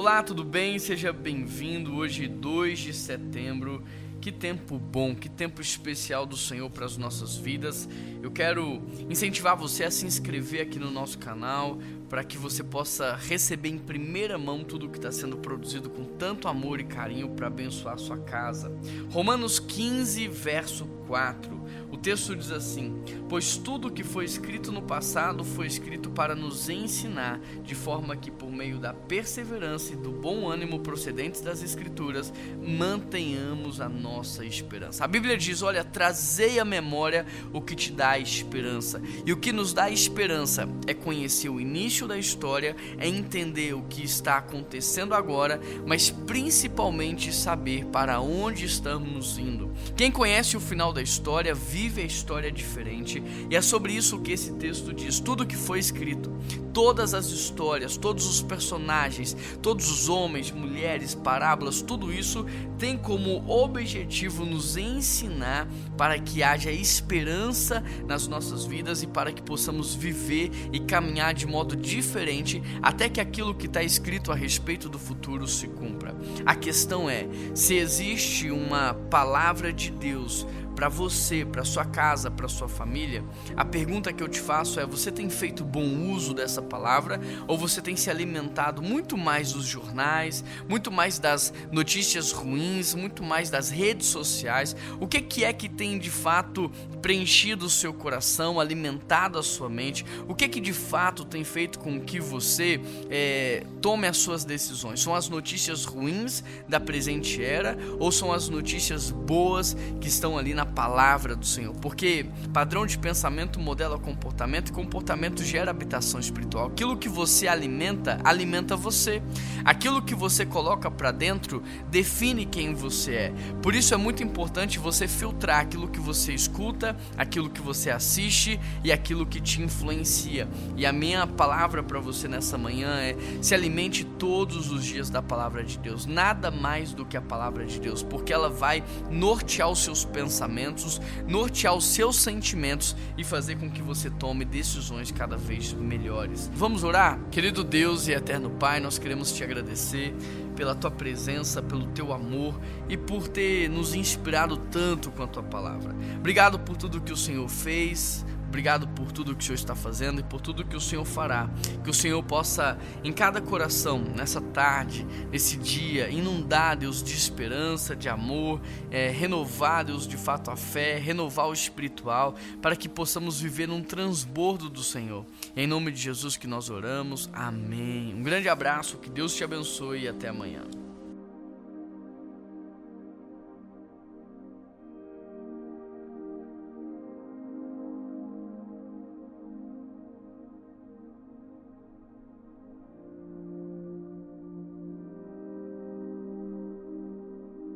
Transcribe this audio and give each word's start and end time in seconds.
Olá, 0.00 0.22
tudo 0.22 0.42
bem? 0.42 0.78
Seja 0.78 1.12
bem-vindo. 1.12 1.94
Hoje, 1.94 2.26
2 2.26 2.78
de 2.78 2.94
setembro. 2.94 3.84
Que 4.18 4.32
tempo 4.32 4.78
bom, 4.78 5.14
que 5.14 5.28
tempo 5.28 5.60
especial 5.60 6.24
do 6.24 6.38
Senhor 6.38 6.70
para 6.70 6.86
as 6.86 6.96
nossas 6.96 7.36
vidas. 7.36 7.86
Eu 8.22 8.30
quero 8.30 8.80
incentivar 9.10 9.54
você 9.54 9.84
a 9.84 9.90
se 9.90 10.06
inscrever 10.06 10.62
aqui 10.62 10.78
no 10.78 10.90
nosso 10.90 11.18
canal 11.18 11.78
para 12.10 12.24
que 12.24 12.36
você 12.36 12.64
possa 12.64 13.14
receber 13.14 13.68
em 13.68 13.78
primeira 13.78 14.36
mão 14.36 14.64
tudo 14.64 14.88
que 14.88 14.98
está 14.98 15.12
sendo 15.12 15.38
produzido 15.38 15.88
com 15.88 16.04
tanto 16.04 16.48
amor 16.48 16.80
e 16.80 16.84
carinho 16.84 17.30
para 17.30 17.46
abençoar 17.46 17.96
sua 17.98 18.18
casa. 18.18 18.76
Romanos 19.10 19.60
15, 19.60 20.26
verso 20.26 20.84
4. 21.06 21.60
O 21.90 21.96
texto 21.96 22.36
diz 22.36 22.50
assim: 22.50 23.02
Pois 23.28 23.56
tudo 23.56 23.90
que 23.90 24.04
foi 24.04 24.24
escrito 24.24 24.70
no 24.70 24.82
passado 24.82 25.44
foi 25.44 25.66
escrito 25.66 26.10
para 26.10 26.34
nos 26.34 26.68
ensinar, 26.68 27.40
de 27.64 27.74
forma 27.74 28.16
que, 28.16 28.30
por 28.30 28.50
meio 28.50 28.78
da 28.78 28.92
perseverança 28.92 29.92
e 29.92 29.96
do 29.96 30.10
bom 30.10 30.48
ânimo 30.48 30.80
procedentes 30.80 31.40
das 31.40 31.62
Escrituras, 31.62 32.32
mantenhamos 32.60 33.80
a 33.80 33.88
nossa 33.88 34.44
esperança. 34.44 35.04
A 35.04 35.08
Bíblia 35.08 35.36
diz: 35.36 35.62
Olha, 35.62 35.84
trazei 35.84 36.60
à 36.60 36.64
memória 36.64 37.26
o 37.52 37.60
que 37.60 37.74
te 37.74 37.92
dá 37.92 38.18
esperança. 38.18 39.00
E 39.26 39.32
o 39.32 39.36
que 39.36 39.52
nos 39.52 39.72
dá 39.72 39.90
esperança 39.90 40.68
é 40.86 40.94
conhecer 40.94 41.48
o 41.48 41.60
início 41.60 41.99
da 42.06 42.16
história, 42.16 42.76
é 42.98 43.08
entender 43.08 43.74
o 43.74 43.82
que 43.82 44.04
está 44.04 44.36
acontecendo 44.36 45.12
agora, 45.12 45.60
mas 45.84 46.08
principalmente 46.10 47.34
saber 47.34 47.86
para 47.86 48.20
onde 48.20 48.64
estamos 48.64 49.38
indo. 49.38 49.72
Quem 49.96 50.10
conhece 50.10 50.56
o 50.56 50.60
final 50.60 50.92
da 50.92 51.00
da 51.00 51.02
história 51.02 51.54
vive 51.54 52.02
a 52.02 52.04
história 52.04 52.52
diferente. 52.52 53.22
E 53.48 53.56
é 53.56 53.62
sobre 53.62 53.94
isso 53.94 54.20
que 54.20 54.32
esse 54.32 54.52
texto 54.52 54.92
diz. 54.92 55.18
Tudo 55.18 55.46
que 55.46 55.56
foi 55.56 55.78
escrito, 55.78 56.30
todas 56.72 57.14
as 57.14 57.26
histórias, 57.26 57.96
todos 57.96 58.26
os 58.26 58.42
personagens, 58.42 59.36
todos 59.62 59.90
os 59.90 60.08
homens, 60.08 60.50
mulheres, 60.50 61.14
parábolas, 61.14 61.82
tudo 61.82 62.12
isso 62.12 62.44
tem 62.78 62.96
como 62.96 63.48
objetivo 63.50 64.44
nos 64.44 64.76
ensinar 64.76 65.68
para 65.96 66.18
que 66.18 66.42
haja 66.42 66.70
esperança 66.70 67.82
nas 68.06 68.26
nossas 68.26 68.64
vidas 68.64 69.02
e 69.02 69.06
para 69.06 69.32
que 69.32 69.42
possamos 69.42 69.94
viver 69.94 70.50
e 70.72 70.80
caminhar 70.80 71.34
de 71.34 71.46
modo 71.46 71.76
diferente 71.76 72.62
até 72.82 73.08
que 73.08 73.20
aquilo 73.20 73.54
que 73.54 73.66
está 73.66 73.82
escrito 73.82 74.32
a 74.32 74.34
respeito 74.34 74.88
do 74.88 74.98
futuro 74.98 75.46
se 75.46 75.66
cumpra. 75.68 76.14
A 76.44 76.54
questão 76.54 77.08
é 77.08 77.26
se 77.54 77.74
existe 77.74 78.50
uma 78.50 78.94
palavra 78.94 79.72
de 79.72 79.90
Deus 79.90 80.46
para 80.80 80.88
você, 80.88 81.44
para 81.44 81.62
sua 81.62 81.84
casa, 81.84 82.30
para 82.30 82.48
sua 82.48 82.66
família, 82.66 83.22
a 83.54 83.66
pergunta 83.66 84.14
que 84.14 84.22
eu 84.22 84.28
te 84.28 84.40
faço 84.40 84.80
é: 84.80 84.86
você 84.86 85.10
tem 85.12 85.28
feito 85.28 85.62
bom 85.62 86.10
uso 86.10 86.32
dessa 86.32 86.59
palavra 86.62 87.20
ou 87.46 87.56
você 87.56 87.80
tem 87.80 87.96
se 87.96 88.10
alimentado 88.10 88.82
muito 88.82 89.16
mais 89.16 89.52
dos 89.52 89.64
jornais, 89.64 90.44
muito 90.68 90.90
mais 90.90 91.18
das 91.18 91.52
notícias 91.70 92.32
ruins, 92.32 92.94
muito 92.94 93.22
mais 93.22 93.50
das 93.50 93.70
redes 93.70 94.06
sociais? 94.08 94.76
O 95.00 95.06
que, 95.06 95.20
que 95.20 95.44
é 95.44 95.52
que 95.52 95.68
tem 95.68 95.98
de 95.98 96.10
fato 96.10 96.70
preenchido 97.00 97.66
o 97.66 97.70
seu 97.70 97.92
coração, 97.92 98.60
alimentado 98.60 99.38
a 99.38 99.42
sua 99.42 99.68
mente? 99.68 100.04
O 100.28 100.34
que 100.34 100.48
que 100.48 100.60
de 100.60 100.72
fato 100.72 101.24
tem 101.24 101.44
feito 101.44 101.78
com 101.78 102.00
que 102.00 102.20
você 102.20 102.80
é, 103.08 103.64
tome 103.80 104.06
as 104.06 104.18
suas 104.18 104.44
decisões? 104.44 105.00
São 105.00 105.14
as 105.14 105.28
notícias 105.28 105.84
ruins 105.84 106.42
da 106.68 106.78
presente 106.78 107.42
era 107.42 107.76
ou 107.98 108.12
são 108.12 108.32
as 108.32 108.48
notícias 108.48 109.10
boas 109.10 109.76
que 110.00 110.08
estão 110.08 110.36
ali 110.36 110.54
na 110.54 110.66
palavra 110.66 111.34
do 111.34 111.46
Senhor, 111.46 111.74
porque 111.76 112.26
padrão 112.52 112.86
de 112.86 112.98
pensamento 112.98 113.58
modela 113.58 113.98
comportamento 113.98 114.68
e 114.68 114.72
comportamento 114.72 115.44
gera 115.44 115.70
habitação 115.70 116.20
espiritual. 116.20 116.49
Aquilo 116.58 116.96
que 116.96 117.08
você 117.08 117.46
alimenta, 117.46 118.18
alimenta 118.24 118.76
você. 118.76 119.22
Aquilo 119.64 120.02
que 120.02 120.14
você 120.14 120.46
coloca 120.46 120.90
para 120.90 121.10
dentro 121.10 121.62
define 121.90 122.46
quem 122.46 122.74
você 122.74 123.14
é. 123.14 123.32
Por 123.62 123.74
isso 123.74 123.92
é 123.92 123.96
muito 123.96 124.22
importante 124.22 124.78
você 124.78 125.06
filtrar 125.06 125.60
aquilo 125.60 125.88
que 125.88 126.00
você 126.00 126.32
escuta, 126.32 126.96
aquilo 127.16 127.50
que 127.50 127.60
você 127.60 127.90
assiste 127.90 128.58
e 128.82 128.90
aquilo 128.90 129.26
que 129.26 129.40
te 129.40 129.62
influencia. 129.62 130.48
E 130.76 130.86
a 130.86 130.92
minha 130.92 131.26
palavra 131.26 131.82
para 131.82 132.00
você 132.00 132.26
nessa 132.26 132.56
manhã 132.56 132.96
é: 133.00 133.16
se 133.42 133.54
alimente 133.54 134.04
todos 134.04 134.70
os 134.70 134.84
dias 134.84 135.10
da 135.10 135.22
palavra 135.22 135.62
de 135.62 135.78
Deus, 135.78 136.06
nada 136.06 136.50
mais 136.50 136.92
do 136.92 137.04
que 137.04 137.16
a 137.16 137.22
palavra 137.22 137.66
de 137.66 137.78
Deus, 137.78 138.02
porque 138.02 138.32
ela 138.32 138.48
vai 138.48 138.82
nortear 139.10 139.70
os 139.70 139.80
seus 139.80 140.04
pensamentos, 140.04 141.00
nortear 141.26 141.74
os 141.74 141.84
seus 141.84 142.16
sentimentos 142.16 142.96
e 143.18 143.24
fazer 143.24 143.56
com 143.56 143.70
que 143.70 143.82
você 143.82 144.08
tome 144.08 144.44
decisões 144.44 145.10
cada 145.10 145.36
vez 145.36 145.72
melhores. 145.72 146.39
Vamos 146.48 146.84
orar? 146.84 147.18
Querido 147.30 147.64
Deus 147.64 148.08
e 148.08 148.12
eterno 148.12 148.50
Pai, 148.50 148.80
nós 148.80 148.98
queremos 148.98 149.32
te 149.32 149.42
agradecer 149.42 150.14
pela 150.56 150.74
tua 150.74 150.90
presença, 150.90 151.62
pelo 151.62 151.86
teu 151.86 152.12
amor 152.12 152.58
e 152.88 152.96
por 152.96 153.28
ter 153.28 153.68
nos 153.68 153.94
inspirado 153.94 154.56
tanto 154.56 155.10
com 155.10 155.22
a 155.22 155.26
tua 155.26 155.42
palavra. 155.42 155.94
Obrigado 156.16 156.58
por 156.58 156.76
tudo 156.76 157.00
que 157.00 157.12
o 157.12 157.16
Senhor 157.16 157.48
fez, 157.48 158.24
Obrigado 158.50 158.88
por 158.88 159.12
tudo 159.12 159.36
que 159.36 159.44
o 159.44 159.46
Senhor 159.46 159.54
está 159.54 159.76
fazendo 159.76 160.20
e 160.20 160.24
por 160.24 160.40
tudo 160.40 160.64
que 160.64 160.76
o 160.76 160.80
Senhor 160.80 161.04
fará. 161.04 161.48
Que 161.84 161.88
o 161.88 161.94
Senhor 161.94 162.20
possa, 162.24 162.76
em 163.04 163.12
cada 163.12 163.40
coração, 163.40 164.00
nessa 164.00 164.40
tarde, 164.40 165.06
nesse 165.30 165.56
dia, 165.56 166.10
inundar, 166.10 166.76
Deus, 166.76 167.00
de 167.00 167.14
esperança, 167.14 167.94
de 167.94 168.08
amor, 168.08 168.60
é, 168.90 169.08
renovar, 169.08 169.84
Deus, 169.84 170.04
de 170.04 170.16
fato 170.16 170.50
a 170.50 170.56
fé, 170.56 170.98
renovar 170.98 171.46
o 171.46 171.52
espiritual, 171.52 172.34
para 172.60 172.74
que 172.74 172.88
possamos 172.88 173.40
viver 173.40 173.68
num 173.68 173.84
transbordo 173.84 174.68
do 174.68 174.82
Senhor. 174.82 175.24
Em 175.56 175.68
nome 175.68 175.92
de 175.92 176.00
Jesus 176.00 176.36
que 176.36 176.48
nós 176.48 176.70
oramos. 176.70 177.30
Amém. 177.32 178.12
Um 178.12 178.22
grande 178.24 178.48
abraço, 178.48 178.98
que 178.98 179.08
Deus 179.08 179.32
te 179.32 179.44
abençoe 179.44 180.02
e 180.02 180.08
até 180.08 180.28
amanhã. 180.28 180.79